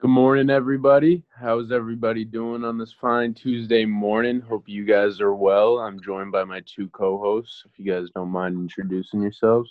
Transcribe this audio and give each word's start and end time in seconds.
Good 0.00 0.08
morning, 0.08 0.48
everybody. 0.48 1.22
How's 1.28 1.70
everybody 1.70 2.24
doing 2.24 2.64
on 2.64 2.78
this 2.78 2.90
fine 2.90 3.34
Tuesday 3.34 3.84
morning? 3.84 4.40
Hope 4.40 4.66
you 4.66 4.86
guys 4.86 5.20
are 5.20 5.34
well. 5.34 5.78
I'm 5.78 6.00
joined 6.00 6.32
by 6.32 6.42
my 6.42 6.62
two 6.64 6.88
co 6.88 7.18
hosts. 7.18 7.64
If 7.66 7.72
you 7.78 7.92
guys 7.92 8.08
don't 8.14 8.30
mind 8.30 8.56
introducing 8.56 9.20
yourselves. 9.20 9.68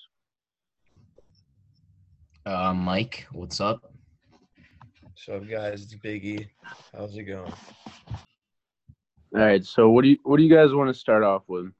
Uh, 2.45 2.75
Mike, 2.75 3.25
what's 3.31 3.59
up? 3.59 3.91
What's 5.01 5.27
up, 5.29 5.49
guys? 5.49 5.81
It's 5.81 5.95
Biggie. 5.95 6.47
How's 6.95 7.17
it 7.17 7.23
going? 7.23 7.51
All 9.33 9.41
right, 9.41 9.65
so 9.65 9.89
what 9.89 10.03
do 10.03 10.09
you 10.09 10.17
what 10.21 10.37
do 10.37 10.43
you 10.43 10.55
guys 10.55 10.75
want 10.75 10.93
to 10.93 10.99
start 10.99 11.23
off 11.23 11.41
with? 11.47 11.71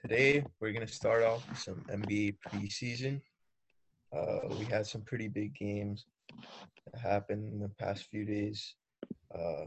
Today, 0.00 0.44
we're 0.60 0.70
going 0.70 0.86
to 0.86 0.92
start 0.92 1.24
off 1.24 1.48
with 1.48 1.58
some 1.58 1.84
NBA 1.90 2.36
preseason. 2.48 3.20
Uh, 4.16 4.54
we 4.56 4.64
had 4.66 4.86
some 4.86 5.00
pretty 5.00 5.26
big 5.26 5.52
games 5.52 6.06
that 6.25 6.25
happened 6.94 7.52
in 7.52 7.60
the 7.60 7.68
past 7.78 8.06
few 8.10 8.24
days. 8.24 8.74
Uh, 9.34 9.66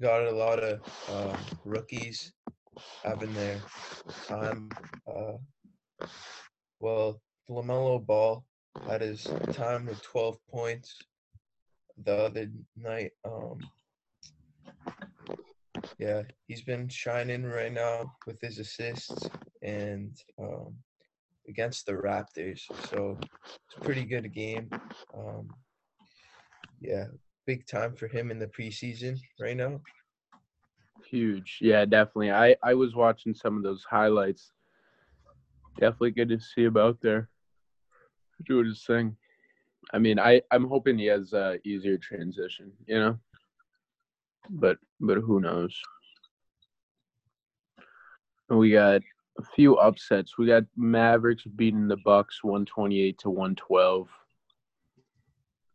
got 0.00 0.26
a 0.26 0.30
lot 0.30 0.58
of 0.62 0.80
uh, 1.10 1.36
rookies 1.64 2.32
having 3.02 3.32
their 3.34 3.60
time. 4.26 4.68
Uh, 5.06 5.38
well, 6.80 7.20
LaMelo 7.48 8.04
Ball 8.04 8.44
had 8.88 9.00
his 9.00 9.26
time 9.52 9.86
with 9.86 10.02
12 10.02 10.36
points 10.50 10.96
the 12.04 12.14
other 12.14 12.48
night. 12.76 13.12
Um, 13.24 13.58
yeah, 15.98 16.22
he's 16.46 16.62
been 16.62 16.88
shining 16.88 17.44
right 17.44 17.72
now 17.72 18.12
with 18.26 18.40
his 18.40 18.58
assists 18.58 19.28
and 19.62 20.16
um, 20.38 20.74
against 21.48 21.86
the 21.86 21.92
Raptors. 21.92 22.60
So 22.90 23.18
it's 23.20 23.76
a 23.76 23.80
pretty 23.80 24.04
good 24.04 24.32
game. 24.32 24.68
Um, 25.16 25.48
yeah, 26.80 27.06
big 27.46 27.66
time 27.66 27.94
for 27.94 28.08
him 28.08 28.30
in 28.30 28.38
the 28.38 28.46
preseason 28.46 29.18
right 29.40 29.56
now. 29.56 29.80
Huge. 31.08 31.58
Yeah, 31.60 31.84
definitely. 31.84 32.32
I 32.32 32.56
I 32.62 32.74
was 32.74 32.94
watching 32.94 33.34
some 33.34 33.56
of 33.56 33.62
those 33.62 33.84
highlights. 33.88 34.52
Definitely 35.78 36.12
good 36.12 36.30
to 36.30 36.40
see 36.40 36.64
him 36.64 36.76
out 36.76 36.98
there 37.00 37.28
doing 38.44 38.66
his 38.66 38.84
thing. 38.84 39.16
I 39.92 39.98
mean, 39.98 40.18
I 40.18 40.42
I'm 40.50 40.66
hoping 40.66 40.98
he 40.98 41.06
has 41.06 41.32
a 41.32 41.58
easier 41.64 41.98
transition, 41.98 42.72
you 42.86 42.98
know. 42.98 43.18
But 44.50 44.78
but 45.00 45.18
who 45.18 45.40
knows? 45.40 45.78
We 48.48 48.72
got 48.72 49.02
a 49.38 49.42
few 49.54 49.76
upsets. 49.76 50.38
We 50.38 50.46
got 50.46 50.64
Mavericks 50.76 51.44
beating 51.44 51.88
the 51.88 51.96
Bucks 51.98 52.42
128 52.42 53.18
to 53.18 53.30
112. 53.30 54.08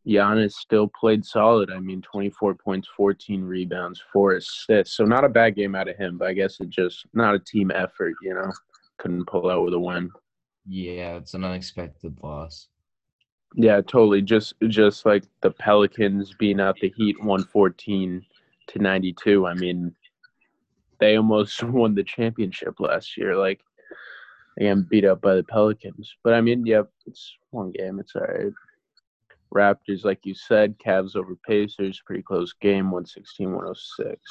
Giannis 0.08 0.54
still 0.54 0.88
played 0.88 1.24
solid. 1.24 1.70
I 1.72 1.80
mean, 1.80 2.02
24 2.02 2.56
points, 2.56 2.88
14 2.98 3.44
rebounds, 3.44 4.02
four 4.12 4.34
assists. 4.34 4.96
So 4.96 5.06
not 5.06 5.24
a 5.24 5.30
bad 5.30 5.56
game 5.56 5.76
out 5.76 5.88
of 5.88 5.98
him, 5.98 6.18
but 6.18 6.28
I 6.28 6.34
guess 6.34 6.60
it 6.60 6.70
just 6.70 7.06
not 7.14 7.36
a 7.36 7.40
team 7.40 7.72
effort, 7.72 8.14
you 8.22 8.34
know. 8.34 8.52
Couldn't 8.98 9.28
pull 9.28 9.50
out 9.50 9.64
with 9.64 9.74
a 9.74 9.80
win. 9.80 10.10
Yeah, 10.68 11.18
it's 11.18 11.34
an 11.34 11.44
unexpected 11.44 12.18
loss. 12.22 12.68
Yeah, 13.56 13.82
totally. 13.82 14.22
Just 14.22 14.54
just 14.68 15.06
like 15.06 15.24
the 15.42 15.52
Pelicans 15.52 16.34
being 16.34 16.60
out 16.60 16.78
the 16.82 16.94
Heat 16.96 17.20
114 17.20 18.26
to 18.68 18.80
92. 18.80 19.46
I 19.46 19.54
mean, 19.56 19.94
they 21.02 21.18
almost 21.18 21.62
won 21.80 21.94
the 21.94 22.04
championship 22.04 22.80
last 22.80 23.18
year. 23.18 23.36
Like, 23.36 23.60
again, 24.58 24.88
beat 24.90 25.04
up 25.04 25.20
by 25.22 25.36
the 25.36 25.44
Pelicans. 25.44 26.16
But 26.24 26.34
I 26.34 26.40
mean, 26.40 26.66
yep, 26.66 26.90
it's 27.06 27.36
one 27.50 27.72
game. 27.72 28.00
It's 28.00 28.16
all 28.16 28.22
right. 28.22 28.54
Raptors, 29.54 30.06
like 30.06 30.20
you 30.24 30.34
said, 30.34 30.80
Cavs 30.80 31.18
over 31.18 31.36
Pacers, 31.46 32.02
pretty 32.06 32.24
close 32.24 32.54
game, 32.54 32.86
116 32.86 33.52
106. 33.52 34.22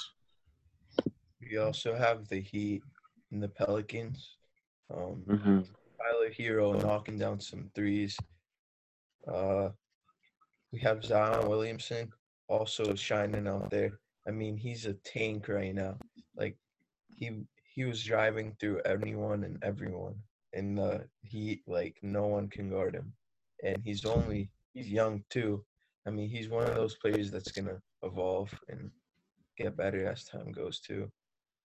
We 1.42 1.58
also 1.58 1.94
have 1.94 2.26
the 2.28 2.40
Heat 2.40 2.82
and 3.30 3.42
the 3.42 3.48
Pelicans. 3.48 4.36
Um, 4.94 5.22
Mm-hmm. 5.28 5.60
Tyler 6.00 6.30
Herro 6.30 6.82
knocking 6.82 7.18
down 7.18 7.40
some 7.40 7.70
threes. 7.74 8.16
Uh, 9.28 9.68
we 10.72 10.78
have 10.80 11.04
Zion 11.04 11.46
Williamson 11.46 12.10
also 12.48 12.94
shining 12.94 13.46
out 13.46 13.70
there. 13.70 13.98
I 14.26 14.30
mean, 14.30 14.56
he's 14.56 14.86
a 14.86 14.94
tank 14.94 15.48
right 15.48 15.74
now. 15.74 15.96
Like 16.36 16.56
he 17.08 17.30
he 17.74 17.84
was 17.84 18.02
driving 18.02 18.56
through 18.60 18.80
anyone 18.84 19.44
and 19.44 19.62
everyone 19.62 20.16
in 20.52 20.74
the 20.74 20.82
uh, 20.82 20.98
heat. 21.22 21.62
Like 21.66 21.96
no 22.02 22.26
one 22.26 22.48
can 22.48 22.70
guard 22.70 22.94
him, 22.94 23.12
and 23.62 23.78
he's 23.84 24.04
only 24.04 24.50
he's 24.74 24.88
young 24.88 25.24
too. 25.30 25.64
I 26.06 26.10
mean, 26.10 26.28
he's 26.28 26.48
one 26.48 26.66
of 26.66 26.74
those 26.74 26.96
players 26.96 27.30
that's 27.30 27.52
gonna 27.52 27.80
evolve 28.02 28.52
and 28.68 28.90
get 29.56 29.76
better 29.76 30.06
as 30.06 30.24
time 30.24 30.52
goes 30.52 30.80
too. 30.80 31.10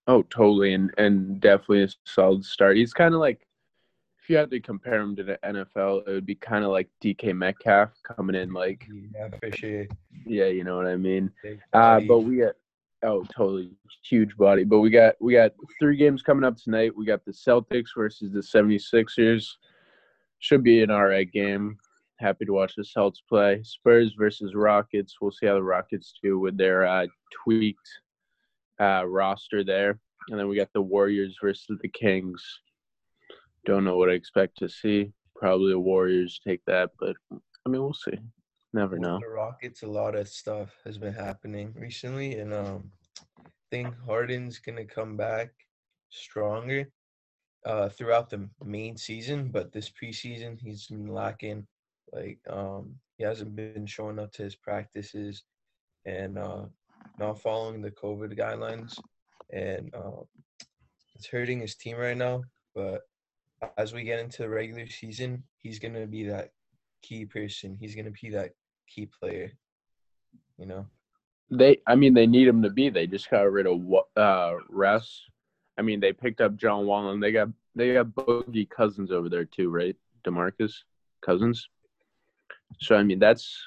Oh, 0.06 0.22
totally, 0.22 0.74
and 0.74 0.92
and 0.98 1.40
definitely 1.40 1.82
a 1.84 1.88
solid 2.04 2.44
start. 2.44 2.76
He's 2.76 2.92
kind 2.92 3.14
of 3.14 3.20
like, 3.20 3.46
if 4.26 4.30
you 4.30 4.36
had 4.36 4.50
to 4.50 4.58
compare 4.58 5.00
him 5.00 5.14
to 5.14 5.22
the 5.22 5.38
NFL, 5.44 6.08
it 6.08 6.10
would 6.10 6.26
be 6.26 6.34
kind 6.34 6.64
of 6.64 6.72
like 6.72 6.88
DK 7.00 7.32
Metcalf 7.32 7.90
coming 8.02 8.34
in, 8.34 8.52
like, 8.52 8.84
Yeah, 9.14 9.28
sure. 9.54 9.86
yeah, 10.26 10.46
you 10.46 10.64
know 10.64 10.76
what 10.76 10.88
I 10.88 10.96
mean. 10.96 11.30
Uh, 11.72 12.00
but 12.00 12.18
we 12.20 12.38
got 12.38 12.54
oh, 13.04 13.24
totally 13.32 13.70
huge 14.02 14.36
body. 14.36 14.64
But 14.64 14.80
we 14.80 14.90
got 14.90 15.14
we 15.20 15.34
got 15.34 15.52
three 15.78 15.96
games 15.96 16.22
coming 16.22 16.42
up 16.42 16.56
tonight. 16.56 16.96
We 16.96 17.06
got 17.06 17.24
the 17.24 17.30
Celtics 17.30 17.90
versus 17.96 18.32
the 18.32 18.40
76ers. 18.40 19.46
Should 20.40 20.64
be 20.64 20.82
an 20.82 20.90
alright 20.90 21.30
game. 21.30 21.78
Happy 22.18 22.46
to 22.46 22.52
watch 22.52 22.74
the 22.76 22.82
Celtics 22.82 23.18
play. 23.28 23.62
Spurs 23.62 24.14
versus 24.18 24.56
Rockets. 24.56 25.18
We'll 25.20 25.30
see 25.30 25.46
how 25.46 25.54
the 25.54 25.62
Rockets 25.62 26.14
do 26.20 26.40
with 26.40 26.58
their 26.58 26.84
uh, 26.84 27.06
tweaked 27.44 27.88
uh, 28.80 29.04
roster 29.06 29.62
there. 29.62 30.00
And 30.30 30.40
then 30.40 30.48
we 30.48 30.56
got 30.56 30.72
the 30.72 30.82
Warriors 30.82 31.36
versus 31.40 31.78
the 31.80 31.88
Kings. 31.88 32.42
Don't 33.66 33.84
know 33.84 33.96
what 33.96 34.08
I 34.08 34.12
expect 34.12 34.58
to 34.58 34.68
see. 34.68 35.12
Probably 35.34 35.72
the 35.72 35.78
Warriors 35.78 36.40
take 36.46 36.64
that, 36.66 36.90
but 36.98 37.16
I 37.32 37.68
mean 37.68 37.82
we'll 37.82 37.92
see. 37.92 38.18
Never 38.72 38.98
know. 38.98 39.18
The 39.20 39.28
Rockets, 39.28 39.82
a 39.82 39.86
lot 39.86 40.14
of 40.14 40.28
stuff 40.28 40.74
has 40.84 40.98
been 40.98 41.12
happening 41.12 41.74
recently, 41.76 42.38
and 42.38 42.54
um, 42.54 42.90
I 43.44 43.48
think 43.70 43.94
Harden's 44.06 44.60
gonna 44.60 44.84
come 44.84 45.16
back 45.16 45.50
stronger 46.10 46.88
uh, 47.64 47.88
throughout 47.88 48.30
the 48.30 48.48
main 48.64 48.96
season. 48.96 49.48
But 49.48 49.72
this 49.72 49.90
preseason, 49.90 50.60
he's 50.60 50.86
been 50.86 51.08
lacking. 51.08 51.66
Like 52.12 52.38
um, 52.48 52.94
he 53.18 53.24
hasn't 53.24 53.56
been 53.56 53.86
showing 53.86 54.20
up 54.20 54.32
to 54.34 54.44
his 54.44 54.54
practices, 54.54 55.42
and 56.04 56.38
uh, 56.38 56.66
not 57.18 57.40
following 57.40 57.82
the 57.82 57.90
COVID 57.90 58.38
guidelines, 58.38 58.96
and 59.52 59.92
uh, 59.92 60.22
it's 61.16 61.26
hurting 61.26 61.60
his 61.60 61.74
team 61.74 61.96
right 61.96 62.16
now. 62.16 62.42
But 62.74 63.02
as 63.78 63.92
we 63.92 64.02
get 64.04 64.20
into 64.20 64.42
the 64.42 64.48
regular 64.48 64.86
season, 64.86 65.42
he's 65.58 65.78
gonna 65.78 66.06
be 66.06 66.24
that 66.24 66.52
key 67.02 67.24
person. 67.24 67.76
He's 67.80 67.94
gonna 67.94 68.10
be 68.10 68.30
that 68.30 68.52
key 68.88 69.06
player. 69.06 69.52
You 70.58 70.66
know. 70.66 70.86
They, 71.50 71.78
I 71.86 71.94
mean, 71.94 72.14
they 72.14 72.26
need 72.26 72.48
him 72.48 72.62
to 72.62 72.70
be. 72.70 72.90
They 72.90 73.06
just 73.06 73.30
got 73.30 73.50
rid 73.50 73.66
of 73.66 73.80
uh, 74.16 74.54
Russ. 74.68 75.22
I 75.78 75.82
mean, 75.82 76.00
they 76.00 76.12
picked 76.12 76.40
up 76.40 76.56
John 76.56 76.86
Wall, 76.86 77.10
and 77.10 77.22
they 77.22 77.32
got 77.32 77.48
they 77.74 77.92
got 77.92 78.08
Boogie 78.08 78.68
Cousins 78.68 79.12
over 79.12 79.28
there 79.28 79.44
too, 79.44 79.70
right? 79.70 79.94
Demarcus 80.24 80.72
Cousins. 81.24 81.68
So 82.80 82.96
I 82.96 83.02
mean, 83.02 83.18
that's 83.18 83.66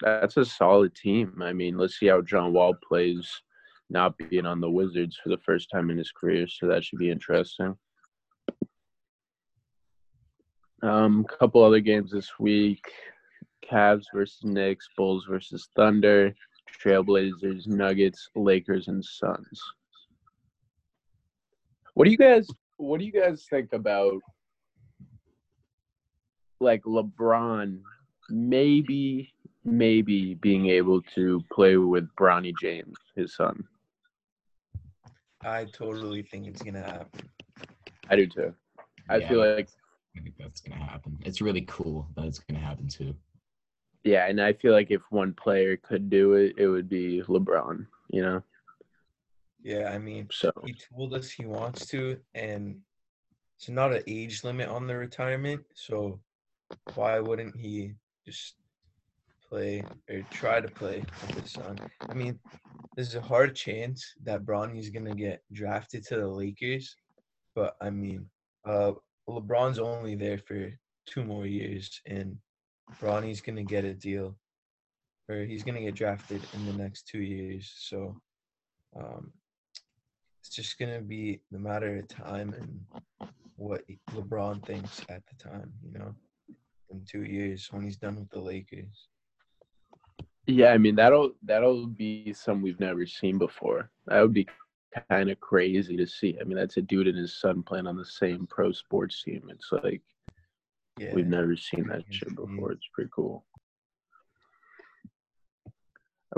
that's 0.00 0.36
a 0.36 0.44
solid 0.44 0.94
team. 0.94 1.40
I 1.42 1.52
mean, 1.52 1.76
let's 1.76 1.98
see 1.98 2.06
how 2.06 2.20
John 2.22 2.52
Wall 2.52 2.74
plays, 2.86 3.28
not 3.90 4.16
being 4.18 4.46
on 4.46 4.60
the 4.60 4.70
Wizards 4.70 5.18
for 5.22 5.28
the 5.28 5.38
first 5.38 5.70
time 5.70 5.90
in 5.90 5.98
his 5.98 6.12
career. 6.12 6.46
So 6.46 6.66
that 6.68 6.84
should 6.84 6.98
be 6.98 7.10
interesting. 7.10 7.76
Um, 10.82 11.24
couple 11.24 11.62
other 11.62 11.80
games 11.80 12.10
this 12.10 12.30
week: 12.38 12.84
Cavs 13.68 14.04
versus 14.14 14.40
Knicks, 14.42 14.88
Bulls 14.96 15.26
versus 15.28 15.68
Thunder. 15.76 16.34
Trailblazers, 16.82 17.66
Nuggets, 17.66 18.28
Lakers, 18.34 18.88
and 18.88 19.04
Suns. 19.04 19.60
What 21.94 22.06
do 22.06 22.10
you 22.10 22.16
guys 22.16 22.46
what 22.78 22.98
do 22.98 23.06
you 23.06 23.12
guys 23.12 23.46
think 23.48 23.72
about 23.72 24.20
like 26.60 26.82
LeBron 26.82 27.80
maybe 28.30 29.32
maybe 29.64 30.34
being 30.34 30.66
able 30.68 31.02
to 31.14 31.40
play 31.52 31.76
with 31.76 32.08
Bronny 32.18 32.52
James, 32.60 32.96
his 33.14 33.36
son? 33.36 33.62
I 35.44 35.66
totally 35.66 36.22
think 36.22 36.46
it's 36.46 36.62
gonna 36.62 36.82
happen. 36.82 37.28
I 38.08 38.16
do 38.16 38.26
too. 38.26 38.54
I 39.08 39.18
Yeah, 39.18 39.28
feel 39.28 39.38
like 39.40 39.68
I 40.52 40.68
that's 40.68 40.68
gonna 40.68 40.90
happen. 40.90 41.18
It's 41.24 41.40
really 41.40 41.62
cool 41.62 42.08
that 42.16 42.26
it's 42.26 42.38
gonna 42.38 42.60
happen 42.60 42.88
too. 42.88 43.14
yeah, 44.04 44.26
and 44.28 44.40
I 44.40 44.52
feel 44.52 44.72
like 44.72 44.90
if 44.90 45.02
one 45.10 45.32
player 45.32 45.76
could 45.76 46.10
do 46.10 46.34
it, 46.34 46.54
it 46.58 46.68
would 46.68 46.88
be 46.88 47.22
LeBron, 47.26 47.86
you 48.10 48.22
know? 48.22 48.42
Yeah, 49.62 49.90
I 49.92 49.98
mean, 49.98 50.28
So 50.30 50.52
he 50.64 50.74
told 50.74 51.14
us 51.14 51.30
he 51.30 51.46
wants 51.46 51.86
to, 51.86 52.18
and 52.34 52.80
it's 53.56 53.68
not 53.68 53.92
an 53.92 54.02
age 54.06 54.44
limit 54.44 54.68
on 54.68 54.86
the 54.86 54.96
retirement. 54.96 55.62
So 55.74 56.20
why 56.94 57.20
wouldn't 57.20 57.56
he 57.56 57.94
just 58.26 58.56
play 59.48 59.84
or 60.10 60.22
try 60.30 60.60
to 60.60 60.68
play 60.68 61.04
with 61.26 61.42
his 61.42 61.52
son. 61.52 61.78
I 62.00 62.14
mean, 62.14 62.38
there's 62.96 63.14
a 63.14 63.20
hard 63.20 63.54
chance 63.54 64.14
that 64.24 64.44
Bronny's 64.44 64.90
gonna 64.90 65.14
get 65.14 65.42
drafted 65.52 66.04
to 66.06 66.16
the 66.16 66.26
Lakers, 66.26 66.96
but 67.54 67.76
I 67.80 67.90
mean, 67.90 68.30
uh, 68.64 68.92
LeBron's 69.28 69.78
only 69.78 70.14
there 70.14 70.38
for 70.38 70.72
two 71.06 71.24
more 71.24 71.46
years, 71.46 72.00
and 72.06 72.36
Bronny's 73.00 73.40
gonna 73.40 73.64
get 73.64 73.84
a 73.84 73.94
deal, 73.94 74.36
or 75.28 75.44
he's 75.44 75.62
gonna 75.62 75.80
get 75.80 75.94
drafted 75.94 76.42
in 76.54 76.66
the 76.66 76.72
next 76.72 77.06
two 77.06 77.22
years. 77.22 77.72
So, 77.76 78.20
um, 78.96 79.32
it's 80.40 80.50
just 80.54 80.78
gonna 80.78 81.00
be 81.00 81.40
the 81.50 81.58
matter 81.58 81.96
of 81.96 82.08
time 82.08 82.52
and 82.54 83.30
what 83.56 83.82
LeBron 84.10 84.64
thinks 84.66 85.00
at 85.08 85.22
the 85.26 85.36
time. 85.42 85.72
You 85.84 85.98
know, 85.98 86.14
in 86.90 87.04
two 87.04 87.24
years 87.24 87.68
when 87.70 87.82
he's 87.82 87.96
done 87.96 88.16
with 88.16 88.30
the 88.30 88.40
Lakers. 88.40 89.08
Yeah, 90.46 90.72
I 90.72 90.78
mean 90.78 90.96
that'll 90.96 91.32
that'll 91.44 91.86
be 91.86 92.32
some 92.32 92.62
we've 92.62 92.80
never 92.80 93.06
seen 93.06 93.38
before. 93.38 93.90
That 94.06 94.20
would 94.22 94.32
be 94.32 94.48
kind 95.08 95.30
of 95.30 95.40
crazy 95.40 95.96
to 95.96 96.06
see. 96.06 96.36
I 96.40 96.44
mean, 96.44 96.56
that's 96.56 96.76
a 96.76 96.82
dude 96.82 97.08
and 97.08 97.16
his 97.18 97.34
son 97.34 97.62
playing 97.62 97.86
on 97.86 97.96
the 97.96 98.04
same 98.04 98.46
pro 98.46 98.72
sports 98.72 99.22
team. 99.22 99.48
It's 99.48 99.70
like 99.72 100.02
Yeah, 100.98 101.14
we've 101.14 101.26
never 101.26 101.56
seen 101.56 101.86
that 101.88 102.04
shit 102.10 102.34
before. 102.34 102.72
It's 102.72 102.88
pretty 102.92 103.10
cool. 103.14 103.44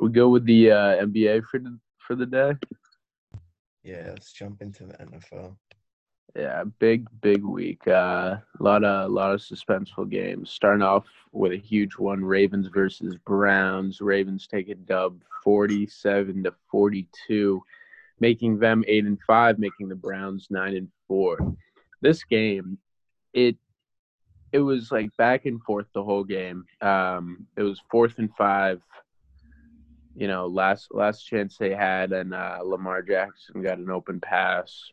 We 0.00 0.10
go 0.10 0.28
with 0.28 0.44
the 0.44 0.72
uh, 0.72 1.04
NBA 1.04 1.44
for 1.44 1.60
the 1.60 1.78
for 1.98 2.14
the 2.14 2.26
day. 2.26 2.52
yeah. 3.82 4.08
Let's 4.08 4.32
jump 4.32 4.60
into 4.62 4.86
the 4.86 4.94
NFL. 4.94 5.56
Yeah, 6.36 6.64
big 6.80 7.06
big 7.20 7.44
week. 7.44 7.86
Uh, 7.86 8.38
a 8.58 8.62
lot 8.62 8.82
of 8.82 9.08
a 9.08 9.12
lot 9.12 9.32
of 9.32 9.40
suspenseful 9.40 10.10
games. 10.10 10.50
Starting 10.50 10.82
off 10.82 11.06
with 11.30 11.52
a 11.52 11.56
huge 11.56 11.96
one: 11.96 12.24
Ravens 12.24 12.66
versus 12.66 13.16
Browns. 13.24 14.00
Ravens 14.00 14.48
take 14.48 14.68
a 14.68 14.74
dub, 14.74 15.22
forty-seven 15.44 16.42
to 16.42 16.52
forty-two, 16.68 17.62
making 18.20 18.58
them 18.58 18.84
eight 18.86 19.04
and 19.04 19.18
five, 19.26 19.58
making 19.58 19.88
the 19.88 19.94
Browns 19.94 20.48
nine 20.50 20.76
and 20.76 20.88
four. 21.08 21.38
This 22.00 22.24
game, 22.24 22.78
it 23.32 23.56
it 24.52 24.60
was 24.60 24.92
like 24.92 25.16
back 25.16 25.46
and 25.46 25.62
forth 25.62 25.86
the 25.94 26.04
whole 26.04 26.24
game. 26.24 26.64
Um, 26.80 27.46
it 27.56 27.62
was 27.62 27.80
fourth 27.90 28.18
and 28.18 28.30
five. 28.36 28.80
You 30.16 30.28
know, 30.28 30.46
last 30.46 30.88
last 30.92 31.22
chance 31.22 31.56
they 31.56 31.74
had, 31.74 32.12
and 32.12 32.32
uh, 32.34 32.60
Lamar 32.64 33.02
Jackson 33.02 33.62
got 33.62 33.78
an 33.78 33.90
open 33.90 34.20
pass 34.20 34.92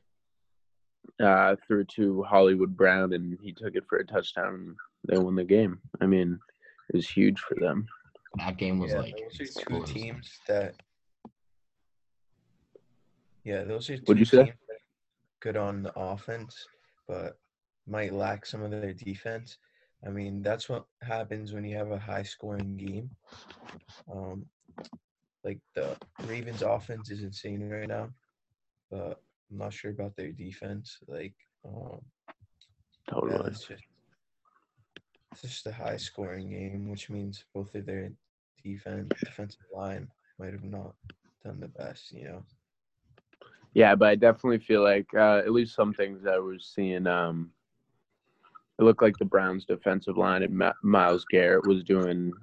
uh, 1.22 1.56
threw 1.68 1.84
to 1.84 2.24
Hollywood 2.24 2.76
Brown, 2.76 3.14
and 3.14 3.38
he 3.42 3.52
took 3.52 3.76
it 3.76 3.86
for 3.88 4.00
a 4.00 4.06
touchdown. 4.06 4.56
And 4.56 4.76
they 5.08 5.18
won 5.18 5.36
the 5.36 5.44
game. 5.44 5.80
I 6.00 6.06
mean, 6.06 6.40
it 6.90 6.96
was 6.96 7.10
huge 7.10 7.40
for 7.40 7.56
them. 7.56 7.88
That 8.38 8.58
game 8.58 8.80
was 8.80 8.92
yeah, 8.92 9.00
like 9.00 9.18
those 9.38 9.58
are 9.58 9.66
two 9.66 9.84
teams 9.84 10.40
that. 10.48 10.76
Yeah, 13.44 13.64
those 13.64 13.90
are 13.90 13.98
2 13.98 14.04
you 14.14 14.26
teams 14.26 14.32
that 14.32 14.54
good 15.42 15.58
on 15.58 15.84
the 15.84 15.98
offense, 15.98 16.56
but 17.08 17.38
might 17.88 18.14
lack 18.14 18.46
some 18.46 18.62
of 18.62 18.72
their 18.72 18.94
defense. 18.94 19.58
I 20.06 20.10
mean, 20.10 20.42
that's 20.42 20.70
what 20.70 20.86
happens 21.02 21.54
when 21.54 21.64
you 21.64 21.76
have 21.78 21.92
a 21.92 22.00
high 22.00 22.24
scoring 22.24 22.78
game. 22.78 23.10
Um, 24.12 24.46
like 25.44 25.60
the 25.76 25.98
Ravens 26.26 26.62
offense 26.62 27.10
is 27.10 27.24
insane 27.24 27.68
right 27.68 27.88
now, 27.88 28.10
but 28.90 29.22
I'm 29.52 29.58
not 29.58 29.74
sure 29.74 29.92
about 29.92 30.16
their 30.16 30.32
defense. 30.32 30.98
Like, 31.08 31.34
um, 31.66 32.00
yeah, 33.08 33.14
Totally. 33.14 33.50
it's 33.50 33.68
just 33.68 33.84
it's 35.32 35.42
just 35.42 35.68
a 35.68 35.72
high 35.72 35.98
scoring 35.98 36.50
game, 36.50 36.90
which 36.90 37.10
means 37.10 37.46
both 37.54 37.74
of 37.74 37.86
their 37.86 38.12
defense 38.64 39.12
defensive 39.20 39.66
line 39.74 40.08
might 40.38 40.54
have 40.54 40.64
not 40.64 40.94
done 41.44 41.60
the 41.60 41.68
best, 41.68 42.12
you 42.12 42.26
know. 42.26 42.44
Yeah, 43.74 43.96
but 43.96 44.10
I 44.10 44.16
definitely 44.16 44.60
feel 44.60 44.84
like 44.84 45.08
uh, 45.16 45.38
at 45.38 45.52
least 45.52 45.76
some 45.76 45.94
things 45.94 46.26
I 46.26 46.40
was 46.40 46.72
seeing. 46.76 47.08
Um, 47.08 47.52
it 48.78 48.84
looked 48.84 49.02
like 49.02 49.18
the 49.18 49.26
Browns' 49.26 49.66
defensive 49.66 50.18
line 50.18 50.44
and 50.44 50.62
Myles 50.84 51.26
Garrett 51.32 51.68
was 51.68 51.84
doing 51.84 52.34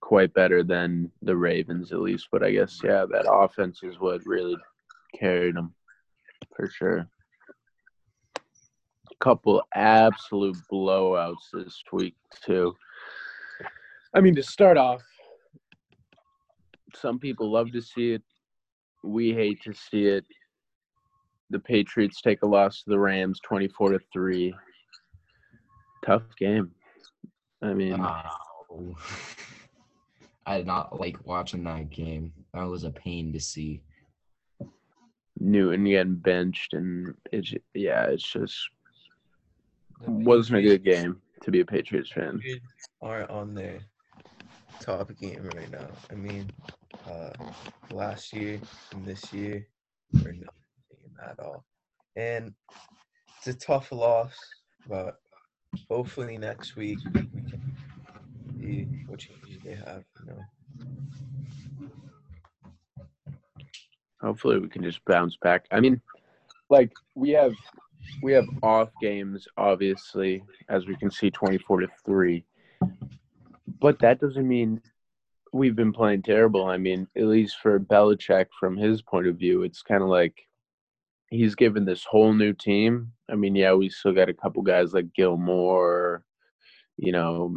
quite 0.00 0.32
better 0.32 0.62
than 0.62 1.10
the 1.22 1.36
Ravens, 1.36 1.92
at 1.92 2.00
least. 2.00 2.28
But 2.32 2.42
I 2.42 2.52
guess 2.52 2.80
yeah, 2.82 3.04
that 3.10 3.30
offense 3.30 3.80
is 3.82 3.98
what 3.98 4.24
really 4.24 4.56
carried 5.14 5.56
them 5.56 5.74
for 6.56 6.70
sure. 6.70 7.08
A 8.38 9.14
couple 9.20 9.62
absolute 9.74 10.56
blowouts 10.72 11.50
this 11.52 11.82
week 11.92 12.14
too. 12.44 12.74
I 14.14 14.20
mean, 14.20 14.34
to 14.36 14.42
start 14.42 14.78
off, 14.78 15.02
some 16.94 17.18
people 17.18 17.50
love 17.50 17.72
to 17.72 17.82
see 17.82 18.12
it. 18.12 18.22
We 19.04 19.34
hate 19.34 19.62
to 19.64 19.74
see 19.74 20.06
it 20.06 20.24
the 21.50 21.58
Patriots 21.58 22.20
take 22.20 22.42
a 22.42 22.46
loss 22.46 22.82
to 22.82 22.90
the 22.90 22.98
Rams 22.98 23.40
24 23.44 23.92
to 23.92 24.00
3. 24.12 24.54
Tough 26.04 26.22
game. 26.38 26.70
I 27.62 27.72
mean, 27.72 27.98
Wow. 27.98 28.30
I 30.46 30.56
did 30.58 30.66
not 30.66 30.98
like 30.98 31.18
watching 31.26 31.64
that 31.64 31.90
game. 31.90 32.32
That 32.54 32.64
was 32.64 32.84
a 32.84 32.90
pain 32.90 33.32
to 33.34 33.40
see. 33.40 33.82
Newton 35.38 35.84
getting 35.84 36.16
benched 36.16 36.72
and 36.72 37.14
it's 37.30 37.52
yeah, 37.74 38.06
it's 38.06 38.28
just 38.32 38.56
wasn't 40.06 40.58
a 40.58 40.62
good 40.62 40.84
game 40.84 41.20
to 41.42 41.50
be 41.50 41.60
a 41.60 41.64
Patriots 41.64 42.10
fan. 42.10 42.40
Aren't 43.02 43.30
on 43.30 43.54
their 43.54 43.78
top 44.80 45.10
game 45.20 45.48
right 45.54 45.70
now. 45.70 45.88
I 46.10 46.14
mean, 46.14 46.50
uh, 47.08 47.30
last 47.92 48.32
year 48.32 48.60
and 48.92 49.04
this 49.04 49.32
year 49.32 49.66
are 50.24 50.32
not 50.32 50.40
the 50.40 50.48
same 50.48 50.57
at 51.22 51.38
all. 51.40 51.64
And 52.16 52.52
it's 53.36 53.46
a 53.46 53.54
tough 53.54 53.92
loss, 53.92 54.34
but 54.88 55.20
hopefully 55.88 56.38
next 56.38 56.76
week 56.76 56.98
we 57.12 57.20
can 57.20 57.76
see 58.58 58.88
what 59.06 59.20
changes 59.20 59.58
they 59.64 59.74
have. 59.74 60.04
You 60.20 60.32
know, 60.32 60.86
Hopefully 64.20 64.58
we 64.58 64.68
can 64.68 64.82
just 64.82 65.04
bounce 65.04 65.36
back. 65.36 65.66
I 65.70 65.80
mean, 65.80 66.00
like 66.70 66.92
we 67.14 67.30
have 67.30 67.54
we 68.22 68.32
have 68.32 68.46
off 68.62 68.90
games 69.00 69.46
obviously 69.56 70.42
as 70.68 70.86
we 70.86 70.96
can 70.96 71.10
see 71.10 71.30
24 71.30 71.80
to 71.80 71.88
3. 72.04 72.44
But 73.80 73.98
that 74.00 74.20
doesn't 74.20 74.48
mean 74.48 74.80
we've 75.52 75.76
been 75.76 75.92
playing 75.92 76.22
terrible. 76.22 76.66
I 76.66 76.78
mean, 76.78 77.06
at 77.16 77.24
least 77.24 77.58
for 77.62 77.78
Belichick 77.78 78.46
from 78.58 78.76
his 78.76 79.02
point 79.02 79.26
of 79.26 79.36
view, 79.36 79.62
it's 79.62 79.82
kind 79.82 80.02
of 80.02 80.08
like 80.08 80.47
he's 81.30 81.54
given 81.54 81.84
this 81.84 82.04
whole 82.04 82.32
new 82.32 82.52
team. 82.52 83.12
I 83.30 83.34
mean, 83.34 83.54
yeah, 83.54 83.74
we 83.74 83.88
still 83.88 84.12
got 84.12 84.28
a 84.28 84.34
couple 84.34 84.62
guys 84.62 84.92
like 84.94 85.12
Gilmore, 85.14 86.24
you 86.96 87.12
know, 87.12 87.56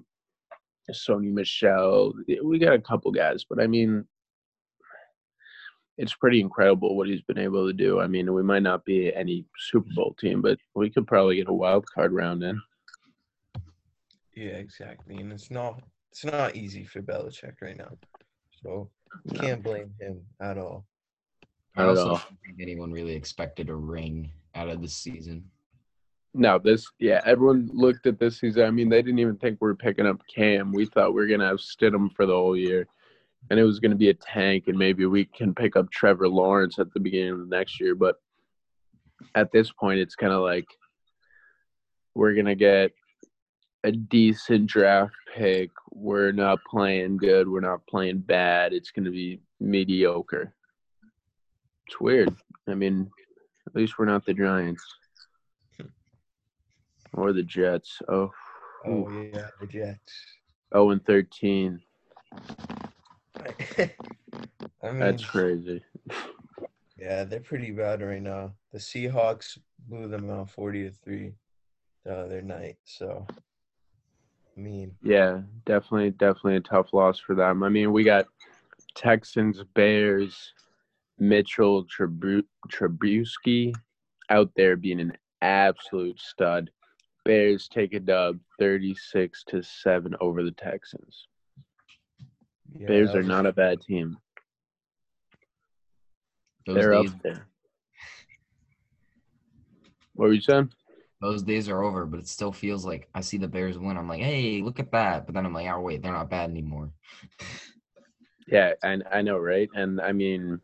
Sony 0.91 1.31
Michel. 1.31 2.13
We 2.43 2.59
got 2.59 2.73
a 2.73 2.81
couple 2.81 3.11
guys, 3.11 3.45
but 3.49 3.61
I 3.61 3.67
mean, 3.67 4.05
it's 5.97 6.13
pretty 6.15 6.41
incredible 6.41 6.97
what 6.97 7.07
he's 7.07 7.21
been 7.21 7.37
able 7.37 7.67
to 7.67 7.73
do. 7.73 7.99
I 7.99 8.07
mean, 8.07 8.33
we 8.33 8.43
might 8.43 8.63
not 8.63 8.83
be 8.85 9.13
any 9.13 9.45
Super 9.57 9.89
Bowl 9.95 10.15
team, 10.19 10.41
but 10.41 10.57
we 10.75 10.89
could 10.89 11.07
probably 11.07 11.35
get 11.37 11.47
a 11.49 11.53
wild 11.53 11.85
card 11.93 12.11
round 12.11 12.43
in. 12.43 12.59
yeah, 14.35 14.53
exactly. 14.53 15.15
And 15.17 15.31
it's 15.31 15.51
not 15.51 15.81
it's 16.11 16.25
not 16.25 16.55
easy 16.57 16.83
for 16.83 17.01
Belichick 17.01 17.53
right 17.61 17.77
now, 17.77 17.91
so 18.63 18.89
No. 19.31 19.39
can't 19.39 19.63
blame 19.63 19.93
him 19.99 20.21
at 20.41 20.57
all. 20.57 20.85
I 21.75 21.83
also 21.85 22.09
don't 22.09 22.21
think 22.45 22.59
anyone 22.59 22.91
really 22.91 23.15
expected 23.15 23.69
a 23.69 23.75
ring 23.75 24.31
out 24.55 24.69
of 24.69 24.81
the 24.81 24.87
season. 24.87 25.49
No, 26.33 26.59
this 26.59 26.87
yeah, 26.99 27.21
everyone 27.25 27.69
looked 27.73 28.07
at 28.07 28.19
this 28.19 28.39
season. 28.39 28.63
I 28.63 28.71
mean, 28.71 28.89
they 28.89 29.01
didn't 29.01 29.19
even 29.19 29.37
think 29.37 29.57
we 29.59 29.67
were 29.67 29.75
picking 29.75 30.05
up 30.05 30.21
Cam. 30.33 30.71
We 30.71 30.85
thought 30.85 31.13
we 31.13 31.21
were 31.21 31.27
gonna 31.27 31.47
have 31.47 31.57
Stidham 31.57 32.13
for 32.13 32.25
the 32.25 32.33
whole 32.33 32.55
year. 32.55 32.87
And 33.49 33.59
it 33.59 33.63
was 33.63 33.79
gonna 33.79 33.95
be 33.95 34.09
a 34.09 34.13
tank 34.13 34.65
and 34.67 34.77
maybe 34.77 35.05
we 35.05 35.25
can 35.25 35.53
pick 35.53 35.75
up 35.75 35.91
Trevor 35.91 36.29
Lawrence 36.29 36.79
at 36.79 36.93
the 36.93 36.99
beginning 36.99 37.31
of 37.31 37.39
the 37.39 37.55
next 37.55 37.79
year. 37.79 37.95
But 37.95 38.15
at 39.35 39.51
this 39.51 39.71
point 39.71 39.99
it's 39.99 40.15
kinda 40.15 40.39
like 40.39 40.67
we're 42.15 42.33
gonna 42.33 42.55
get 42.55 42.91
a 43.83 43.91
decent 43.91 44.67
draft 44.67 45.13
pick. 45.35 45.71
We're 45.91 46.31
not 46.31 46.59
playing 46.69 47.17
good, 47.17 47.47
we're 47.47 47.61
not 47.61 47.85
playing 47.87 48.19
bad. 48.19 48.73
It's 48.73 48.91
gonna 48.91 49.11
be 49.11 49.41
mediocre. 49.59 50.53
It's 51.91 51.99
weird. 51.99 52.33
I 52.69 52.73
mean, 52.73 53.11
at 53.67 53.75
least 53.75 53.99
we're 53.99 54.05
not 54.05 54.25
the 54.25 54.33
Giants. 54.33 54.81
Or 57.13 57.33
the 57.33 57.43
Jets. 57.43 58.01
Oh, 58.07 58.31
Oh 58.85 59.09
yeah, 59.09 59.47
the 59.59 59.67
Jets. 59.67 60.13
oh 60.71 60.91
and 60.91 61.05
13. 61.05 61.81
I 63.77 63.89
mean, 64.83 64.99
That's 64.99 65.25
crazy. 65.25 65.83
yeah, 66.97 67.25
they're 67.25 67.41
pretty 67.41 67.71
bad 67.71 68.01
right 68.01 68.21
now. 68.21 68.53
The 68.71 68.79
Seahawks 68.79 69.57
blew 69.89 70.07
them 70.07 70.29
out 70.29 70.49
forty 70.49 70.83
to 70.85 70.91
three 71.03 71.33
the 72.05 72.15
other 72.15 72.41
night. 72.41 72.77
So, 72.85 73.27
I 73.29 74.59
mean, 74.59 74.95
Yeah, 75.03 75.41
definitely, 75.65 76.11
definitely 76.11 76.55
a 76.55 76.61
tough 76.61 76.93
loss 76.93 77.19
for 77.19 77.35
them. 77.35 77.63
I 77.63 77.69
mean, 77.69 77.91
we 77.91 78.05
got 78.05 78.27
Texans, 78.95 79.61
Bears, 79.73 80.53
Mitchell 81.21 81.85
Trebu- 81.85 82.43
Trubisky 82.73 83.75
out 84.31 84.49
there 84.55 84.75
being 84.75 84.99
an 84.99 85.13
absolute 85.43 86.19
stud. 86.19 86.71
Bears 87.23 87.67
take 87.67 87.93
a 87.93 87.99
dub, 87.99 88.39
thirty-six 88.59 89.43
to 89.49 89.61
seven 89.61 90.15
over 90.19 90.43
the 90.43 90.51
Texans. 90.51 91.27
yeah, 92.75 92.87
Bears 92.87 93.13
are 93.13 93.21
not 93.21 93.45
a 93.45 93.53
bad 93.53 93.81
team. 93.81 94.17
They're 96.65 96.91
days, 96.91 97.11
up 97.11 97.21
there. 97.21 97.47
What 100.15 100.29
were 100.29 100.33
you 100.33 100.41
saying? 100.41 100.71
those 101.21 101.43
days 101.43 101.69
are 101.69 101.83
over, 101.83 102.07
but 102.07 102.19
it 102.19 102.27
still 102.27 102.51
feels 102.51 102.83
like 102.83 103.07
I 103.13 103.21
see 103.21 103.37
the 103.37 103.47
Bears 103.47 103.77
win. 103.77 103.95
I'm 103.95 104.09
like, 104.09 104.23
hey, 104.23 104.63
look 104.63 104.79
at 104.79 104.91
that. 104.91 105.27
But 105.27 105.35
then 105.35 105.45
I'm 105.45 105.53
like, 105.53 105.67
oh 105.69 105.81
wait, 105.81 106.01
they're 106.01 106.11
not 106.11 106.31
bad 106.31 106.49
anymore. 106.49 106.89
Yeah, 108.47 108.73
and 108.81 109.03
I 109.11 109.21
know, 109.21 109.37
right? 109.37 109.69
And 109.75 110.01
I 110.01 110.13
mean, 110.13 110.59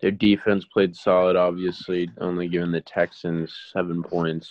their 0.00 0.10
defense 0.10 0.64
played 0.72 0.96
solid. 0.96 1.36
Obviously, 1.36 2.08
only 2.20 2.48
giving 2.48 2.72
the 2.72 2.80
Texans 2.80 3.54
seven 3.72 4.02
points. 4.02 4.50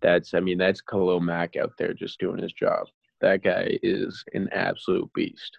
That's, 0.00 0.32
I 0.34 0.40
mean, 0.40 0.58
that's 0.58 0.80
Khalil 0.80 1.20
Mack 1.20 1.56
out 1.56 1.72
there 1.78 1.92
just 1.92 2.18
doing 2.20 2.42
his 2.42 2.52
job. 2.52 2.86
That 3.20 3.42
guy 3.42 3.78
is 3.82 4.24
an 4.32 4.48
absolute 4.52 5.10
beast. 5.14 5.58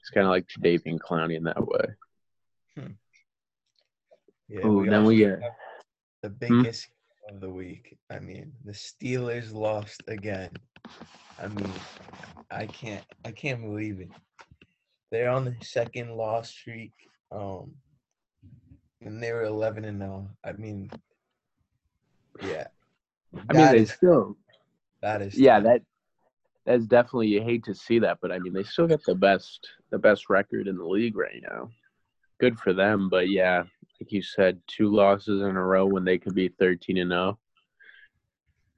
It's 0.00 0.10
kind 0.10 0.26
of 0.26 0.30
like 0.30 0.46
Davian 0.60 0.98
Clowney 0.98 1.36
in 1.36 1.44
that 1.44 1.66
way. 1.66 1.86
Yeah, 4.48 4.66
Ooh, 4.66 4.88
then 4.88 5.04
we 5.04 5.16
get- 5.16 5.42
have 5.42 5.52
the 6.22 6.28
Hmm? 6.28 6.62
biggest 6.62 6.88
of 7.28 7.40
the 7.40 7.50
week. 7.50 7.98
I 8.10 8.20
mean, 8.20 8.52
the 8.64 8.72
Steelers 8.72 9.52
lost 9.52 10.02
again. 10.06 10.52
I 11.38 11.48
mean, 11.48 11.72
I 12.50 12.66
can't 12.66 13.04
I 13.24 13.32
can't 13.32 13.60
believe 13.62 14.00
it. 14.00 14.10
They're 15.10 15.30
on 15.30 15.44
the 15.44 15.56
second 15.62 16.14
loss 16.16 16.50
streak. 16.50 16.92
Um 17.32 17.74
and 19.02 19.22
they 19.22 19.32
were 19.32 19.44
eleven 19.44 19.84
and 19.84 19.98
now. 19.98 20.28
I 20.44 20.52
mean 20.52 20.90
yeah. 22.42 22.66
I 23.48 23.52
mean, 23.52 23.72
they 23.72 23.78
is- 23.78 23.92
still, 23.92 24.36
that 25.02 25.22
is 25.22 25.38
yeah, 25.38 25.60
that 25.60 25.82
that's 26.64 26.86
definitely 26.86 27.28
you 27.28 27.42
hate 27.42 27.64
to 27.64 27.74
see 27.74 27.98
that, 28.00 28.18
but 28.20 28.32
I 28.32 28.38
mean, 28.38 28.52
they 28.52 28.64
still 28.64 28.86
got 28.86 29.02
the 29.04 29.14
best 29.14 29.68
the 29.90 29.98
best 29.98 30.28
record 30.28 30.68
in 30.68 30.76
the 30.76 30.84
league 30.84 31.16
right 31.16 31.42
now. 31.42 31.70
Good 32.40 32.58
for 32.58 32.72
them, 32.72 33.08
but 33.08 33.30
yeah, 33.30 33.64
like 34.00 34.12
you 34.12 34.22
said, 34.22 34.60
two 34.66 34.94
losses 34.94 35.42
in 35.42 35.56
a 35.56 35.62
row 35.62 35.86
when 35.86 36.04
they 36.04 36.18
could 36.18 36.34
be 36.34 36.48
thirteen 36.48 36.98
and 36.98 37.12
oh. 37.12 37.38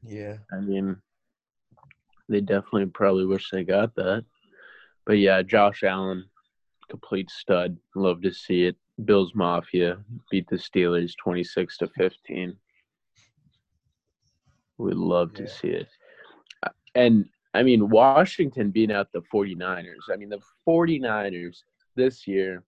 zero. 0.06 0.40
yeah. 0.50 0.56
I 0.56 0.60
mean, 0.60 0.96
they 2.28 2.40
definitely 2.40 2.86
probably 2.86 3.26
wish 3.26 3.50
they 3.50 3.64
got 3.64 3.94
that. 3.96 4.24
But 5.06 5.18
yeah, 5.18 5.42
Josh 5.42 5.82
Allen, 5.82 6.24
complete 6.90 7.30
stud. 7.30 7.78
Love 7.94 8.22
to 8.22 8.32
see 8.32 8.64
it. 8.64 8.76
Bills 9.04 9.32
Mafia 9.34 9.98
beat 10.30 10.48
the 10.48 10.56
Steelers 10.56 11.12
26 11.22 11.78
to 11.78 11.88
15. 11.88 12.56
We'd 14.78 14.94
love 14.94 15.34
to 15.34 15.48
see 15.48 15.68
it. 15.68 15.88
Uh, 16.62 16.70
And 16.94 17.26
I 17.54 17.62
mean, 17.62 17.88
Washington 17.88 18.70
beating 18.70 18.94
out 18.94 19.10
the 19.12 19.22
49ers. 19.32 20.12
I 20.12 20.16
mean, 20.16 20.28
the 20.28 20.40
49ers 20.66 21.62
this 21.96 22.26
year, 22.26 22.62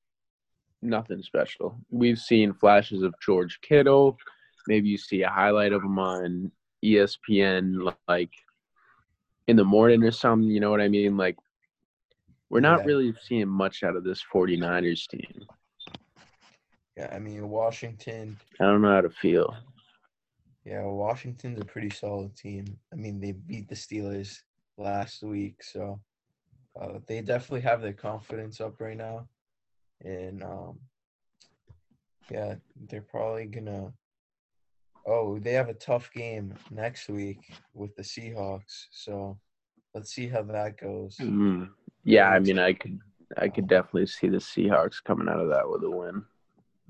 nothing 0.82 1.22
special. 1.22 1.78
We've 1.90 2.18
seen 2.18 2.52
flashes 2.54 3.02
of 3.02 3.14
George 3.24 3.60
Kittle. 3.60 4.16
Maybe 4.66 4.88
you 4.88 4.98
see 4.98 5.22
a 5.22 5.28
highlight 5.28 5.72
of 5.72 5.82
him 5.82 5.98
on 5.98 6.50
ESPN 6.84 7.92
like 8.08 8.32
in 9.46 9.56
the 9.56 9.64
morning 9.64 10.02
or 10.04 10.10
something, 10.12 10.48
you 10.48 10.60
know 10.60 10.70
what 10.70 10.80
I 10.80 10.88
mean? 10.88 11.16
Like 11.16 11.36
we're 12.50 12.60
not 12.60 12.80
Yeah. 12.80 12.84
really 12.86 13.14
seeing 13.22 13.48
much 13.48 13.82
out 13.82 13.96
of 13.96 14.04
this 14.04 14.22
49ers 14.32 15.06
team. 15.08 15.44
Yeah, 17.00 17.14
I 17.14 17.18
mean 17.18 17.48
Washington 17.48 18.36
I 18.60 18.64
don't 18.64 18.82
know 18.82 18.94
how 18.94 19.00
to 19.00 19.08
feel. 19.08 19.56
Yeah, 20.66 20.82
Washington's 20.82 21.58
a 21.58 21.64
pretty 21.64 21.88
solid 21.88 22.36
team. 22.36 22.66
I 22.92 22.96
mean, 22.96 23.18
they 23.18 23.32
beat 23.32 23.70
the 23.70 23.74
Steelers 23.74 24.40
last 24.76 25.22
week, 25.22 25.62
so 25.62 25.98
uh, 26.78 26.98
they 27.06 27.22
definitely 27.22 27.62
have 27.62 27.80
their 27.80 27.94
confidence 27.94 28.60
up 28.60 28.78
right 28.78 28.98
now. 28.98 29.26
And 30.04 30.42
um, 30.42 30.78
yeah, 32.30 32.56
they're 32.88 33.00
probably 33.00 33.46
gonna. 33.46 33.94
Oh, 35.06 35.38
they 35.38 35.52
have 35.52 35.70
a 35.70 35.74
tough 35.74 36.10
game 36.12 36.52
next 36.70 37.08
week 37.08 37.38
with 37.72 37.96
the 37.96 38.02
Seahawks, 38.02 38.88
so 38.90 39.38
let's 39.94 40.12
see 40.12 40.28
how 40.28 40.42
that 40.42 40.78
goes. 40.78 41.16
Mm. 41.18 41.70
Yeah, 42.04 42.28
I 42.28 42.38
mean 42.40 42.58
I 42.58 42.74
could 42.74 42.98
I 43.38 43.48
could 43.48 43.68
definitely 43.68 44.06
see 44.06 44.28
the 44.28 44.36
Seahawks 44.36 45.02
coming 45.02 45.28
out 45.28 45.40
of 45.40 45.48
that 45.48 45.68
with 45.68 45.82
a 45.84 45.90
win. 45.90 46.24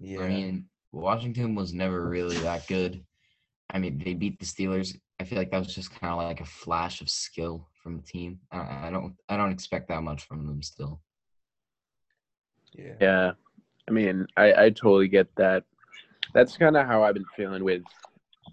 Yeah, 0.00 0.23
I 0.23 0.28
mean, 0.28 0.66
Washington 0.92 1.54
was 1.54 1.73
never 1.73 2.09
really 2.09 2.38
that 2.38 2.66
good. 2.66 3.04
I 3.73 3.78
mean, 3.78 4.02
they 4.04 4.14
beat 4.14 4.38
the 4.40 4.47
Steelers. 4.47 4.97
I 5.21 5.25
feel 5.25 5.38
like 5.38 5.50
that 5.50 5.59
was 5.59 5.75
just 5.75 5.90
kind 5.92 6.12
of 6.12 6.19
like 6.19 6.40
a 6.40 6.47
flash 6.47 7.00
of 7.00 7.11
skill 7.11 7.69
from 7.83 7.97
the 7.99 8.02
team. 8.02 8.40
I, 8.50 8.87
I 8.87 8.90
don't, 8.90 9.14
I 9.28 9.37
don't 9.37 9.52
expect 9.52 9.88
that 9.88 10.02
much 10.02 10.25
from 10.25 10.47
them 10.47 10.62
still. 10.62 11.00
yeah, 12.73 12.95
Yeah. 13.00 13.33
I 13.88 13.92
mean, 13.92 14.26
I, 14.37 14.64
I 14.64 14.71
totally 14.71 15.09
get 15.09 15.28
that. 15.37 15.64
That's 16.33 16.57
kind 16.57 16.76
of 16.76 16.87
how 16.87 17.02
I've 17.02 17.14
been 17.14 17.25
feeling 17.37 17.64
with 17.64 17.83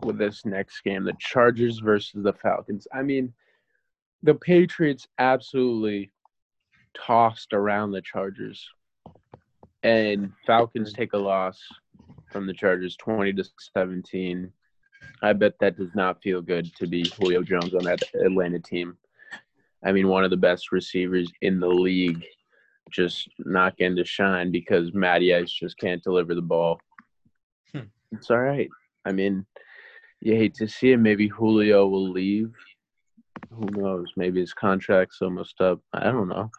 with 0.03 0.17
this 0.17 0.45
next 0.45 0.81
game, 0.81 1.03
the 1.03 1.15
Chargers 1.19 1.79
versus 1.79 2.23
the 2.23 2.33
Falcons. 2.33 2.87
I 2.93 3.01
mean, 3.01 3.33
the 4.23 4.35
Patriots 4.35 5.07
absolutely 5.17 6.11
tossed 6.95 7.53
around 7.53 7.91
the 7.91 8.01
Chargers. 8.01 8.67
And 9.83 10.31
Falcons 10.45 10.93
take 10.93 11.13
a 11.13 11.17
loss 11.17 11.59
from 12.31 12.47
the 12.47 12.53
Chargers 12.53 12.95
20 12.97 13.33
to 13.33 13.43
17. 13.75 14.51
I 15.21 15.33
bet 15.33 15.53
that 15.59 15.77
does 15.77 15.93
not 15.95 16.21
feel 16.21 16.41
good 16.41 16.73
to 16.75 16.87
be 16.87 17.09
Julio 17.17 17.41
Jones 17.43 17.73
on 17.73 17.83
that 17.85 18.01
Atlanta 18.13 18.59
team. 18.59 18.97
I 19.85 19.91
mean, 19.91 20.07
one 20.07 20.23
of 20.23 20.31
the 20.31 20.37
best 20.37 20.71
receivers 20.71 21.31
in 21.41 21.59
the 21.59 21.67
league 21.67 22.25
just 22.91 23.29
not 23.39 23.77
getting 23.77 23.97
to 23.97 24.05
shine 24.05 24.51
because 24.51 24.93
Matty 24.93 25.33
Ice 25.33 25.51
just 25.51 25.77
can't 25.77 26.03
deliver 26.03 26.33
the 26.33 26.41
ball. 26.41 26.79
Hmm. 27.73 27.81
It's 28.11 28.31
all 28.31 28.39
right. 28.39 28.69
I 29.05 29.11
mean, 29.11 29.45
you 30.21 30.35
hate 30.35 30.55
to 30.55 30.67
see 30.67 30.91
it. 30.91 30.97
Maybe 30.97 31.27
Julio 31.27 31.87
will 31.87 32.09
leave. 32.09 32.53
Who 33.51 33.65
knows? 33.71 34.07
Maybe 34.15 34.39
his 34.39 34.53
contract's 34.53 35.21
almost 35.21 35.61
up. 35.61 35.79
I 35.93 36.05
don't 36.05 36.29
know. 36.29 36.49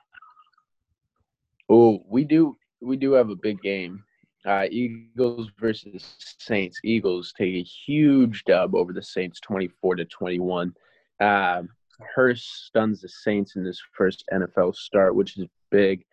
Oh, 1.68 2.02
we 2.08 2.24
do 2.24 2.56
we 2.80 2.96
do 2.96 3.12
have 3.12 3.30
a 3.30 3.36
big 3.36 3.60
game. 3.62 4.04
Uh, 4.46 4.66
Eagles 4.70 5.50
versus 5.58 6.16
Saints. 6.38 6.78
Eagles 6.84 7.32
take 7.36 7.54
a 7.54 7.62
huge 7.62 8.44
dub 8.44 8.74
over 8.74 8.92
the 8.92 9.02
Saints, 9.02 9.40
twenty-four 9.40 9.96
to 9.96 10.04
twenty-one. 10.04 10.74
Um, 11.20 11.68
Hurts 12.14 12.42
stuns 12.42 13.00
the 13.00 13.08
Saints 13.08 13.56
in 13.56 13.64
his 13.64 13.82
first 13.96 14.24
NFL 14.32 14.76
start, 14.76 15.14
which 15.14 15.36
is 15.36 15.46
big. 15.70 16.04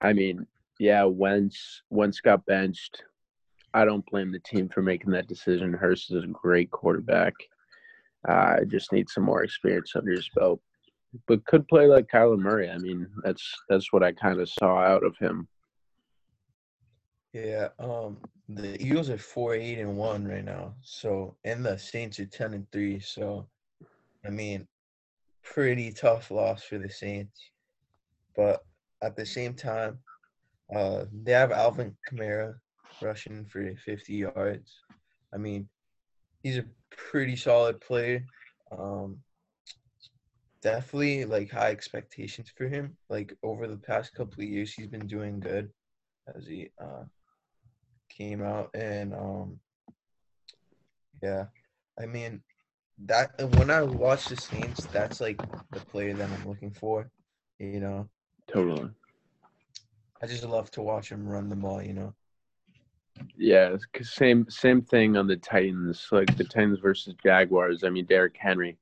I 0.00 0.12
mean, 0.12 0.46
yeah, 0.78 1.04
Wentz 1.04 1.82
Wentz 1.90 2.20
got 2.20 2.44
benched. 2.46 3.02
I 3.72 3.84
don't 3.84 4.04
blame 4.10 4.32
the 4.32 4.40
team 4.40 4.68
for 4.68 4.82
making 4.82 5.12
that 5.12 5.28
decision. 5.28 5.72
Hurts 5.72 6.10
is 6.10 6.24
a 6.24 6.26
great 6.26 6.70
quarterback. 6.70 7.34
I 8.26 8.32
uh, 8.32 8.64
just 8.64 8.92
need 8.92 9.08
some 9.08 9.22
more 9.24 9.44
experience 9.44 9.92
under 9.94 10.10
his 10.10 10.28
belt, 10.34 10.60
but 11.26 11.44
could 11.46 11.66
play 11.68 11.86
like 11.86 12.08
Kyler 12.08 12.38
Murray. 12.38 12.68
I 12.68 12.78
mean, 12.78 13.06
that's 13.22 13.54
that's 13.68 13.92
what 13.92 14.02
I 14.02 14.12
kind 14.12 14.40
of 14.40 14.48
saw 14.48 14.78
out 14.78 15.04
of 15.04 15.16
him. 15.16 15.48
Yeah. 17.32 17.68
Um, 17.78 18.18
the 18.48 18.80
Eagles 18.82 19.10
are 19.10 19.18
four, 19.18 19.54
eight, 19.54 19.78
and 19.78 19.96
one 19.96 20.26
right 20.26 20.44
now. 20.44 20.74
So, 20.82 21.36
and 21.44 21.64
the 21.64 21.78
Saints 21.78 22.18
are 22.18 22.26
ten 22.26 22.54
and 22.54 22.70
three. 22.72 23.00
So, 23.00 23.48
I 24.24 24.30
mean, 24.30 24.66
pretty 25.42 25.92
tough 25.92 26.30
loss 26.30 26.62
for 26.64 26.78
the 26.78 26.90
Saints. 26.90 27.50
But 28.36 28.64
at 29.02 29.16
the 29.16 29.26
same 29.26 29.54
time, 29.54 29.98
uh, 30.74 31.04
they 31.12 31.32
have 31.32 31.52
Alvin 31.52 31.96
Kamara 32.08 32.54
rushing 33.02 33.44
for 33.46 33.74
50 33.84 34.14
yards. 34.14 34.80
I 35.32 35.38
mean, 35.38 35.68
he's 36.42 36.58
a 36.58 36.64
pretty 36.90 37.36
solid 37.36 37.80
player. 37.80 38.24
Um, 38.70 39.18
definitely 40.62 41.24
like 41.24 41.50
high 41.50 41.70
expectations 41.70 42.52
for 42.56 42.68
him. 42.68 42.96
Like 43.08 43.36
over 43.42 43.66
the 43.66 43.76
past 43.76 44.14
couple 44.14 44.42
of 44.42 44.48
years, 44.48 44.72
he's 44.72 44.86
been 44.86 45.06
doing 45.06 45.40
good 45.40 45.70
as 46.34 46.46
he 46.46 46.70
uh, 46.80 47.04
came 48.20 48.42
out 48.42 48.68
and 48.74 49.14
um, 49.14 49.58
yeah, 51.22 51.46
I 51.98 52.04
mean 52.04 52.42
that 53.06 53.30
when 53.56 53.70
I 53.70 53.82
watch 53.82 54.26
the 54.26 54.36
Saints, 54.36 54.84
that's 54.86 55.20
like 55.20 55.38
the 55.70 55.80
player 55.80 56.12
that 56.12 56.28
I'm 56.28 56.48
looking 56.48 56.70
for. 56.70 57.10
You 57.58 57.80
know, 57.80 58.08
Totally. 58.46 58.90
I 60.22 60.26
just 60.26 60.44
love 60.44 60.70
to 60.72 60.82
watch 60.82 61.10
him 61.10 61.26
run 61.26 61.48
the 61.48 61.56
ball. 61.56 61.82
You 61.82 61.94
know. 61.94 62.14
Yeah, 63.36 63.76
same 64.02 64.46
same 64.50 64.82
thing 64.82 65.16
on 65.16 65.26
the 65.26 65.36
Titans, 65.36 66.06
like 66.12 66.36
the 66.36 66.44
Titans 66.44 66.78
versus 66.78 67.14
Jaguars. 67.22 67.84
I 67.84 67.90
mean, 67.90 68.04
Derrick 68.04 68.36
Henry, 68.38 68.76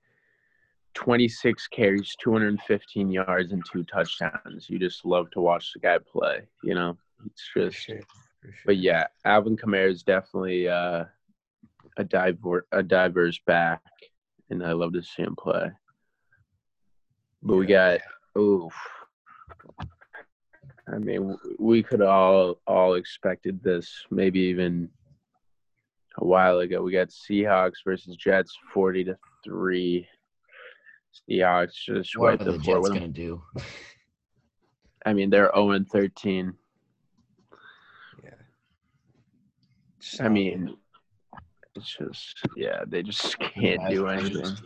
26 0.94 1.68
carries, 1.68 2.16
215 2.20 3.10
yards, 3.10 3.52
and 3.52 3.64
two 3.72 3.84
touchdowns. 3.84 4.68
You 4.68 4.80
just 4.80 5.04
love 5.04 5.30
to 5.32 5.40
watch 5.40 5.72
the 5.72 5.80
guy 5.80 5.98
play. 5.98 6.42
You 6.64 6.74
know, 6.74 6.98
it's 7.24 7.48
just. 7.56 7.88
Sure. 8.42 8.52
But 8.66 8.76
yeah, 8.78 9.06
Alvin 9.24 9.56
Kamara 9.56 9.90
is 9.90 10.02
definitely 10.02 10.68
uh, 10.68 11.04
a 11.96 12.04
diver 12.04 12.66
a 12.72 12.82
diverse 12.82 13.38
back, 13.46 13.82
and 14.50 14.64
I 14.64 14.72
love 14.72 14.92
to 14.94 15.02
see 15.02 15.22
him 15.22 15.36
play. 15.36 15.70
But 17.42 17.56
we 17.56 17.66
got 17.66 18.00
oof. 18.36 18.72
I 20.92 20.98
mean, 20.98 21.36
we 21.58 21.82
could 21.82 22.00
all 22.00 22.60
all 22.66 22.94
expected 22.94 23.62
this, 23.62 24.06
maybe 24.10 24.40
even 24.40 24.88
a 26.18 26.24
while 26.24 26.58
ago. 26.60 26.82
We 26.82 26.92
got 26.92 27.08
Seahawks 27.08 27.84
versus 27.84 28.16
Jets, 28.16 28.56
forty 28.72 29.04
to 29.04 29.16
three. 29.44 30.08
Seahawks 31.28 31.74
just 31.74 32.16
What 32.16 32.32
wiped 32.32 32.44
the 32.44 32.52
the 32.52 32.58
floor 32.60 32.76
Jets 32.76 32.82
with 32.82 32.92
them. 32.92 33.02
gonna 33.02 33.12
do? 33.12 33.42
I 35.06 35.12
mean, 35.12 35.30
they're 35.30 35.50
zero 35.54 35.70
and 35.72 35.88
thirteen. 35.88 36.54
Yeah. 38.24 38.30
I 40.20 40.28
mean, 40.28 40.76
it's 41.74 41.96
just 41.96 42.40
yeah, 42.56 42.84
they 42.86 43.02
just 43.02 43.38
can't 43.40 43.80
do 43.88 44.06
anything. 44.08 44.56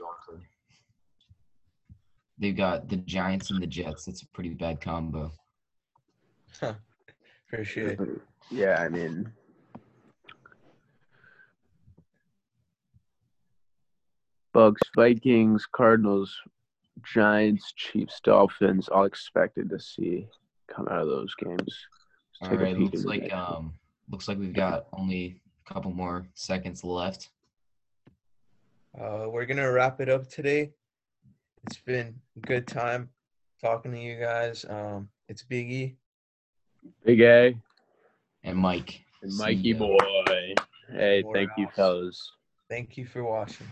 They've 2.39 2.57
got 2.57 2.89
the 2.89 2.97
Giants 2.97 3.51
and 3.51 3.62
the 3.62 3.67
Jets. 3.67 4.05
That's 4.05 4.23
a 4.23 4.27
pretty 4.29 4.51
bad 4.51 4.81
combo. 4.81 5.33
Huh. 6.61 6.75
for 7.49 7.65
sure. 7.65 7.97
Yeah, 8.51 8.81
I 8.81 8.89
mean, 8.89 9.33
Bucks, 14.53 14.83
Vikings, 14.95 15.67
Cardinals, 15.71 16.35
Giants, 17.05 17.73
Chiefs, 17.75 18.21
Dolphins, 18.23 18.89
all 18.89 19.05
expected 19.05 19.71
to 19.71 19.81
see 19.81 20.27
come 20.69 20.89
out 20.89 21.03
of 21.03 21.09
those 21.09 21.35
games. 21.35 21.87
Let's 22.41 22.53
All 22.53 22.62
a 22.62 22.75
peek 22.75 22.93
looks 22.93 23.05
like 23.05 23.33
um 23.33 23.75
looks 24.12 24.28
like 24.28 24.38
we've 24.38 24.52
got 24.52 24.87
only 24.92 25.40
a 25.66 25.73
couple 25.73 25.90
more 25.90 26.26
seconds 26.35 26.85
left. 26.85 27.31
Uh, 28.99 29.26
we're 29.28 29.47
gonna 29.47 29.73
wrap 29.73 30.00
it 30.00 30.09
up 30.11 30.28
today. 30.28 30.71
It's 31.66 31.78
been 31.78 32.14
a 32.37 32.40
good 32.47 32.66
time 32.66 33.09
talking 33.61 33.90
to 33.92 33.99
you 33.99 34.19
guys. 34.21 34.64
Um, 34.69 35.09
it's 35.28 35.42
Biggie. 35.42 35.95
Big 37.04 37.21
A 37.23 37.54
And 38.45 38.59
Mike. 38.59 39.00
and 39.23 39.35
Mikey 39.37 39.73
boy. 39.73 39.97
Hey, 40.90 41.23
More 41.23 41.35
thank 41.35 41.50
you, 41.57 41.66
house. 41.66 41.75
fellas. 41.75 42.33
Thank 42.69 42.97
you 42.99 43.07
for 43.07 43.25
watching. 43.25 43.66